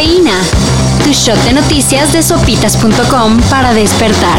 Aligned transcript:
Cafeína. 0.00 0.40
Tu 1.04 1.12
shot 1.12 1.36
de 1.44 1.52
noticias 1.52 2.10
de 2.12 2.22
sopitas.com 2.22 3.38
para 3.50 3.74
despertar. 3.74 4.38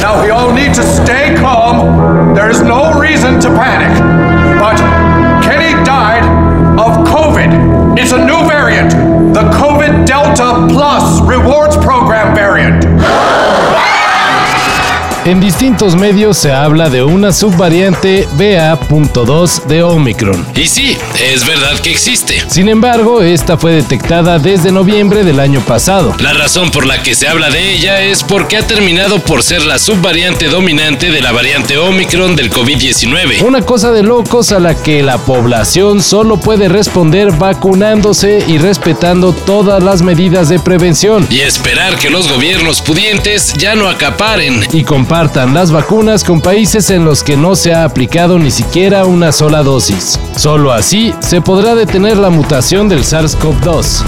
Now 0.00 0.22
we 0.22 0.30
all 0.30 0.50
need 0.54 0.72
to 0.72 0.82
stay 0.82 1.34
calm. 1.34 2.34
There 2.34 2.50
is 2.50 2.62
no 2.62 2.98
reason 2.98 3.38
to 3.40 3.50
panic. 3.50 3.92
But 4.58 4.78
Kenny 5.44 5.74
died 5.84 6.24
of 6.80 7.06
COVID. 7.06 7.98
It's 7.98 8.12
a 8.12 8.24
new 8.24 8.48
variant, 8.48 8.92
the 9.34 9.50
COVID 9.52 10.06
Delta 10.06 10.66
Plus 10.72 11.20
Rewards 11.20 11.76
Program 11.76 12.03
En 15.26 15.40
distintos 15.40 15.96
medios 15.96 16.36
se 16.36 16.52
habla 16.52 16.90
de 16.90 17.02
una 17.02 17.32
subvariante 17.32 18.28
BA.2 18.32 19.64
de 19.64 19.82
Omicron. 19.82 20.46
Y 20.54 20.66
sí, 20.66 20.98
es 21.18 21.46
verdad 21.46 21.78
que 21.78 21.90
existe. 21.90 22.42
Sin 22.46 22.68
embargo, 22.68 23.22
esta 23.22 23.56
fue 23.56 23.72
detectada 23.72 24.38
desde 24.38 24.70
noviembre 24.70 25.24
del 25.24 25.40
año 25.40 25.62
pasado. 25.62 26.14
La 26.18 26.34
razón 26.34 26.70
por 26.70 26.84
la 26.84 27.02
que 27.02 27.14
se 27.14 27.26
habla 27.26 27.48
de 27.48 27.72
ella 27.72 28.02
es 28.02 28.22
porque 28.22 28.58
ha 28.58 28.66
terminado 28.66 29.18
por 29.18 29.42
ser 29.42 29.62
la 29.62 29.78
subvariante 29.78 30.48
dominante 30.48 31.10
de 31.10 31.22
la 31.22 31.32
variante 31.32 31.78
Omicron 31.78 32.36
del 32.36 32.50
COVID-19. 32.50 33.40
Una 33.46 33.62
cosa 33.62 33.92
de 33.92 34.02
locos 34.02 34.52
a 34.52 34.60
la 34.60 34.74
que 34.74 35.02
la 35.02 35.16
población 35.16 36.02
solo 36.02 36.36
puede 36.36 36.68
responder 36.68 37.32
vacunándose 37.32 38.44
y 38.46 38.58
respetando 38.58 39.32
todas 39.32 39.82
las 39.82 40.02
medidas 40.02 40.50
de 40.50 40.58
prevención. 40.58 41.26
Y 41.30 41.40
esperar 41.40 41.96
que 41.96 42.10
los 42.10 42.30
gobiernos 42.30 42.82
pudientes 42.82 43.54
ya 43.54 43.74
no 43.74 43.88
acaparen 43.88 44.66
y 44.70 44.84
compartan 44.84 45.13
las 45.14 45.70
vacunas 45.70 46.24
con 46.24 46.40
países 46.40 46.90
en 46.90 47.04
los 47.04 47.22
que 47.22 47.36
no 47.36 47.54
se 47.54 47.72
ha 47.72 47.84
aplicado 47.84 48.36
ni 48.36 48.50
siquiera 48.50 49.04
una 49.04 49.30
sola 49.30 49.62
dosis. 49.62 50.18
Solo 50.36 50.72
así 50.72 51.14
se 51.20 51.40
podrá 51.40 51.76
detener 51.76 52.16
la 52.16 52.30
mutación 52.30 52.88
del 52.88 53.04
SARS-CoV-2. 53.04 54.02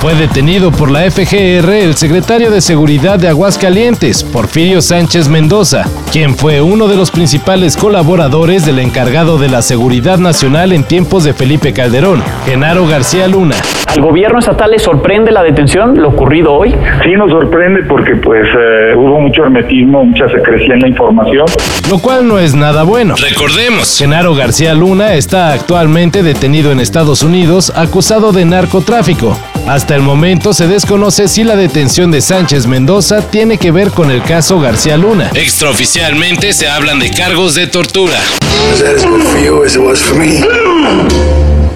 Fue 0.00 0.14
detenido 0.14 0.70
por 0.70 0.88
la 0.88 1.10
FGR 1.10 1.68
el 1.68 1.96
secretario 1.96 2.52
de 2.52 2.60
Seguridad 2.60 3.18
de 3.18 3.28
Aguascalientes, 3.28 4.22
Porfirio 4.22 4.80
Sánchez 4.80 5.28
Mendoza, 5.28 5.84
quien 6.12 6.36
fue 6.36 6.60
uno 6.60 6.86
de 6.86 6.96
los 6.96 7.10
principales 7.10 7.76
colaboradores 7.76 8.64
del 8.64 8.78
encargado 8.78 9.36
de 9.36 9.48
la 9.48 9.62
Seguridad 9.62 10.18
Nacional 10.18 10.72
en 10.72 10.84
tiempos 10.84 11.24
de 11.24 11.34
Felipe 11.34 11.72
Calderón, 11.72 12.22
Genaro 12.46 12.86
García 12.86 13.26
Luna. 13.26 13.56
¿Al 13.90 14.02
gobierno 14.02 14.38
estatal 14.38 14.70
le 14.70 14.78
sorprende 14.78 15.32
la 15.32 15.42
detención, 15.42 16.00
lo 16.00 16.10
ocurrido 16.10 16.54
hoy? 16.54 16.72
Sí, 17.02 17.10
nos 17.16 17.28
sorprende 17.28 17.82
porque 17.82 18.14
pues 18.14 18.46
eh, 18.46 18.94
hubo 18.96 19.20
mucho 19.20 19.42
hermetismo, 19.42 20.04
mucha 20.04 20.28
secrecía 20.28 20.74
en 20.74 20.80
la 20.82 20.88
información. 20.88 21.46
Lo 21.90 21.98
cual 21.98 22.28
no 22.28 22.38
es 22.38 22.54
nada 22.54 22.84
bueno. 22.84 23.16
Recordemos, 23.16 23.98
Genaro 23.98 24.36
García 24.36 24.74
Luna 24.74 25.14
está 25.14 25.52
actualmente 25.52 26.22
detenido 26.22 26.70
en 26.70 26.78
Estados 26.78 27.24
Unidos 27.24 27.72
acusado 27.74 28.30
de 28.30 28.44
narcotráfico. 28.44 29.36
Hasta 29.66 29.96
el 29.96 30.02
momento 30.02 30.52
se 30.52 30.68
desconoce 30.68 31.26
si 31.26 31.42
la 31.42 31.56
detención 31.56 32.12
de 32.12 32.20
Sánchez 32.20 32.68
Mendoza 32.68 33.28
tiene 33.28 33.58
que 33.58 33.72
ver 33.72 33.90
con 33.90 34.12
el 34.12 34.22
caso 34.22 34.60
García 34.60 34.96
Luna. 34.96 35.30
Extraoficialmente 35.34 36.52
se 36.52 36.68
hablan 36.68 37.00
de 37.00 37.10
cargos 37.10 37.56
de 37.56 37.66
tortura. 37.66 38.18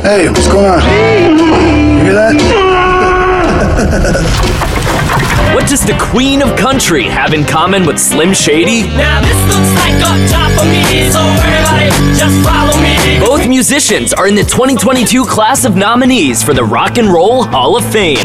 Hey, 0.06 0.28
what's 0.28 0.46
going 0.48 0.68
on? 0.68 1.73
You 2.14 2.20
hear 2.20 2.62
that? 3.74 4.14
What 5.54 5.68
does 5.68 5.86
the 5.86 5.96
Queen 6.00 6.42
of 6.42 6.56
Country 6.58 7.04
have 7.04 7.32
in 7.32 7.44
common 7.44 7.86
with 7.86 7.98
Slim 7.98 8.34
Shady? 8.34 8.88
Now 8.88 9.20
this 9.20 9.40
looks 9.46 9.72
like 9.76 9.94
on 10.02 10.26
top 10.28 10.50
of 10.60 10.66
me, 10.68 11.10
so 11.12 11.20
everybody 11.20 11.90
just 12.18 12.42
follow 12.44 12.76
me. 12.82 13.20
Both 13.20 13.48
musicians 13.48 14.12
are 14.12 14.26
in 14.26 14.34
the 14.34 14.42
2022 14.42 15.24
class 15.24 15.64
of 15.64 15.76
nominees 15.76 16.42
for 16.42 16.54
the 16.54 16.64
Rock 16.64 16.98
and 16.98 17.08
Roll 17.08 17.44
Hall 17.44 17.76
of 17.76 17.84
Fame. 17.92 18.18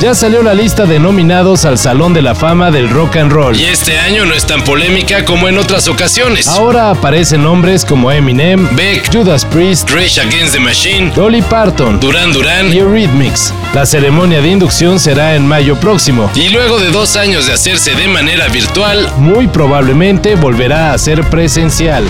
Ya 0.00 0.14
salió 0.14 0.42
la 0.42 0.54
lista 0.54 0.86
de 0.86 0.98
nominados 0.98 1.66
al 1.66 1.76
Salón 1.76 2.14
de 2.14 2.22
la 2.22 2.34
Fama 2.34 2.70
del 2.70 2.88
Rock 2.88 3.16
and 3.16 3.30
Roll. 3.30 3.54
Y 3.54 3.66
este 3.66 3.98
año 3.98 4.24
no 4.24 4.32
es 4.32 4.46
tan 4.46 4.64
polémica 4.64 5.26
como 5.26 5.46
en 5.46 5.58
otras 5.58 5.88
ocasiones. 5.88 6.48
Ahora 6.48 6.88
aparecen 6.88 7.42
nombres 7.42 7.84
como 7.84 8.10
Eminem, 8.10 8.66
Beck, 8.74 9.14
Judas 9.14 9.44
Priest, 9.44 9.90
Rage 9.90 10.18
Against 10.22 10.54
the 10.54 10.60
Machine, 10.60 11.12
Dolly 11.14 11.42
Parton, 11.42 12.00
Duran 12.00 12.32
Duran 12.32 12.72
y 12.72 12.78
Eurythmics. 12.78 13.52
La 13.74 13.84
ceremonia 13.84 14.40
de 14.40 14.48
inducción 14.48 14.98
será 14.98 15.34
en 15.34 15.46
mayo 15.46 15.78
próximo. 15.78 16.30
Y 16.34 16.48
luego 16.48 16.78
de 16.78 16.90
dos 16.90 17.16
años 17.16 17.46
de 17.46 17.52
hacerse 17.52 17.94
de 17.94 18.08
manera 18.08 18.48
virtual, 18.48 19.06
muy 19.18 19.48
probablemente 19.48 20.34
volverá 20.34 20.94
a 20.94 20.98
ser 20.98 21.28
presencial. 21.28 22.04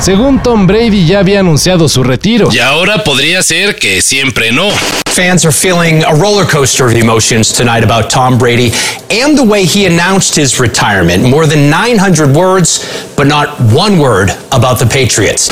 Según 0.00 0.42
Tom 0.42 0.66
Brady 0.66 1.06
ya 1.06 1.20
había 1.20 1.40
anunciado 1.40 1.88
su 1.88 2.02
retiro. 2.04 2.48
Y 2.52 2.58
ahora 2.58 3.02
podría 3.02 3.42
ser 3.42 3.76
que 3.76 4.00
siempre 4.02 4.52
no. 4.52 4.70
Fans 5.12 5.44
are 5.44 5.52
feeling 5.52 6.04
a 6.04 6.14
roller 6.14 6.46
coaster 6.46 6.86
of 6.86 6.94
emotions 6.94 7.52
tonight 7.52 7.82
about 7.82 8.10
Tom 8.10 8.38
Brady 8.38 8.70
and 9.10 9.36
the 9.36 9.42
way 9.42 9.64
he 9.64 9.86
announced 9.86 10.36
his 10.36 10.60
retirement. 10.60 11.24
More 11.24 11.46
than 11.46 11.70
900 11.70 12.36
words, 12.36 12.84
but 13.16 13.26
not 13.26 13.58
one 13.72 13.98
word 13.98 14.30
about 14.52 14.78
the 14.78 14.86
Patriots. 14.86 15.48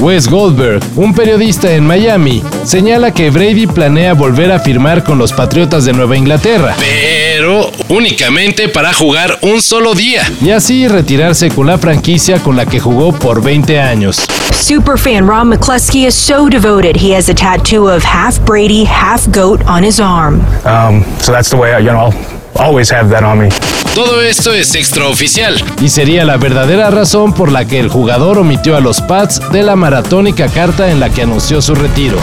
Wes 0.00 0.28
Goldberg, 0.28 0.82
un 0.96 1.12
periodista 1.12 1.70
en 1.72 1.86
Miami, 1.86 2.42
señala 2.64 3.12
que 3.12 3.28
Brady 3.30 3.66
planea 3.66 4.14
volver 4.14 4.50
a 4.50 4.58
firmar 4.58 5.04
con 5.04 5.18
los 5.18 5.30
Patriotas 5.34 5.84
de 5.84 5.92
Nueva 5.92 6.16
Inglaterra. 6.16 6.74
Pero 6.78 7.70
únicamente 7.90 8.70
para 8.70 8.94
jugar 8.94 9.38
un 9.42 9.60
solo 9.60 9.94
día. 9.94 10.22
Y 10.40 10.50
así 10.50 10.88
retirarse 10.88 11.50
con 11.50 11.66
la 11.66 11.76
franquicia 11.76 12.38
con 12.38 12.56
la 12.56 12.64
que 12.64 12.80
jugó 12.80 13.12
por 13.12 13.42
20 13.42 13.78
años. 13.78 14.24
Superfan 14.52 15.28
Ron 15.28 15.50
McCluskey 15.50 16.06
is 16.06 16.14
so 16.14 16.48
devoted 16.48 16.96
he 16.96 17.14
has 17.14 17.28
a 17.28 17.34
tattoo 17.34 17.86
of 17.86 18.02
half 18.02 18.40
Brady, 18.46 18.84
half 18.84 19.30
goat 19.30 19.60
on 19.66 19.84
his 19.84 20.00
arm. 20.00 20.40
Um, 20.64 21.04
so 21.20 21.30
that's 21.30 21.50
the 21.50 21.58
way 21.58 21.74
I, 21.74 21.78
you 21.80 21.92
know, 21.92 22.10
I'll 22.56 22.68
always 22.68 22.90
have 22.90 23.10
that 23.10 23.22
on 23.22 23.38
me. 23.38 23.50
Todo 23.94 24.22
esto 24.22 24.52
es 24.52 24.76
extraoficial. 24.76 25.56
Y 25.80 25.88
sería 25.88 26.24
la 26.24 26.36
verdadera 26.36 26.90
razón 26.90 27.32
por 27.32 27.50
la 27.50 27.66
que 27.66 27.80
el 27.80 27.88
jugador 27.88 28.38
omitió 28.38 28.76
a 28.76 28.80
los 28.80 29.00
Pats 29.00 29.40
de 29.50 29.64
la 29.64 29.74
maratónica 29.74 30.46
carta 30.48 30.92
en 30.92 31.00
la 31.00 31.10
que 31.10 31.22
anunció 31.22 31.60
su 31.60 31.74
retiro. 31.74 32.16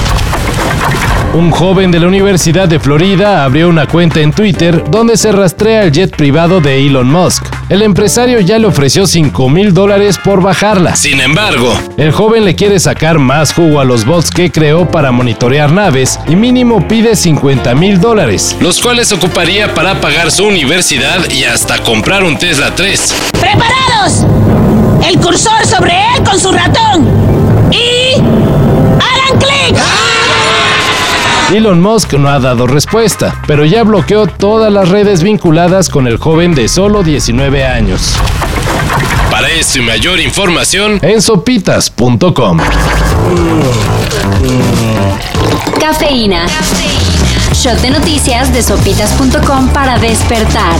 Un 1.33 1.51
joven 1.51 1.91
de 1.91 1.99
la 1.99 2.07
Universidad 2.07 2.69
de 2.69 2.79
Florida 2.79 3.43
abrió 3.43 3.67
una 3.67 3.85
cuenta 3.85 4.21
en 4.21 4.31
Twitter 4.31 4.85
donde 4.89 5.17
se 5.17 5.33
rastrea 5.33 5.83
el 5.83 5.91
jet 5.91 6.15
privado 6.15 6.61
de 6.61 6.87
Elon 6.87 7.11
Musk. 7.11 7.43
El 7.69 7.81
empresario 7.81 8.39
ya 8.39 8.59
le 8.59 8.65
ofreció 8.65 9.05
5 9.05 9.49
mil 9.49 9.73
dólares 9.73 10.17
por 10.23 10.41
bajarla. 10.41 10.95
Sin 10.95 11.19
embargo, 11.19 11.77
el 11.97 12.13
joven 12.13 12.45
le 12.45 12.55
quiere 12.55 12.79
sacar 12.79 13.19
más 13.19 13.53
jugo 13.53 13.81
a 13.81 13.83
los 13.83 14.05
bots 14.05 14.31
que 14.31 14.49
creó 14.49 14.89
para 14.89 15.11
monitorear 15.11 15.69
naves 15.69 16.17
y 16.29 16.37
mínimo 16.37 16.87
pide 16.87 17.17
50 17.17 17.75
mil 17.75 17.99
dólares. 17.99 18.55
Los 18.61 18.81
cuales 18.81 19.11
ocuparía 19.11 19.73
para 19.73 19.99
pagar 19.99 20.31
su 20.31 20.45
universidad 20.45 21.29
y 21.29 21.43
hasta 21.43 21.83
comprar 21.83 22.23
un 22.23 22.37
Tesla 22.37 22.73
3. 22.73 23.15
¡Preparados! 23.37 24.25
El 25.05 25.19
cursor 25.19 25.65
sobre 25.65 25.91
él 25.91 26.23
con 26.23 26.39
su 26.39 26.53
ratón. 26.53 27.05
Y... 27.71 28.66
Elon 31.53 31.81
Musk 31.81 32.13
no 32.15 32.27
ha 32.27 32.39
dado 32.39 32.67
respuesta, 32.67 33.41
pero 33.47 33.63
ya 33.63 33.83
bloqueó 33.83 34.27
todas 34.27 34.71
las 34.71 34.89
redes 34.89 35.23
vinculadas 35.23 35.89
con 35.89 36.05
el 36.05 36.17
joven 36.17 36.53
de 36.53 36.67
solo 36.67 37.03
19 37.03 37.65
años. 37.65 38.15
Para 39.31 39.49
esto 39.51 39.79
y 39.79 39.81
mayor 39.81 40.19
información 40.19 40.99
en 41.01 41.21
sopitas.com. 41.21 42.59
Cafeína. 45.79 46.47
Shot 47.53 47.79
de 47.79 47.91
noticias 47.91 48.53
de 48.53 48.61
sopitas.com 48.61 49.69
para 49.69 49.97
despertar. 49.99 50.75